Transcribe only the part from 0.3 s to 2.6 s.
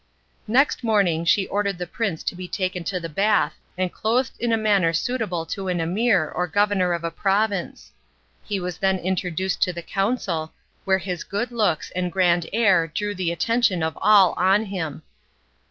Next morning she ordered the prince to be